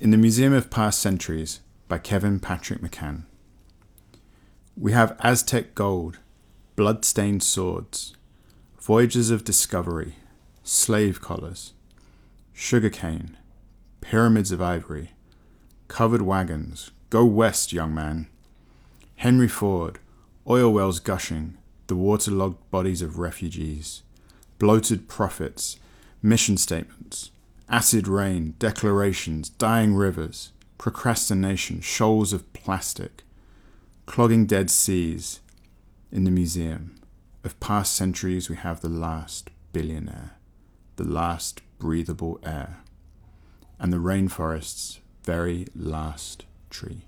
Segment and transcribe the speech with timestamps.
[0.00, 3.24] In the Museum of Past Centuries by Kevin Patrick McCann.
[4.74, 6.20] We have Aztec gold,
[6.74, 8.14] blood-stained swords,
[8.80, 10.14] voyages of discovery,
[10.64, 11.74] slave collars,
[12.54, 13.36] sugarcane,
[14.00, 15.10] pyramids of ivory,
[15.88, 18.26] covered wagons, go west, young man.
[19.16, 19.98] Henry Ford,
[20.48, 21.58] oil wells gushing,
[21.88, 24.02] the waterlogged bodies of refugees,
[24.58, 25.78] bloated prophets,
[26.22, 27.32] mission statements,
[27.70, 33.22] acid rain, declarations, dying rivers, procrastination, shoals of plastic,
[34.06, 35.40] clogging dead seas.
[36.10, 36.96] In the museum
[37.44, 40.32] of past centuries, we have the last billionaire,
[40.96, 42.78] the last breathable air,
[43.78, 47.04] and the rainforest's very last tree.